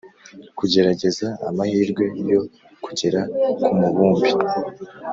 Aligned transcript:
kugerageza 0.57 1.27
amahirwe 1.49 2.03
yo 2.31 2.41
kugera 2.83 3.21
ku 3.63 3.71
mubumbe 3.79 4.29